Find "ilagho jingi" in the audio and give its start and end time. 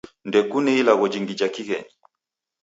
0.81-1.33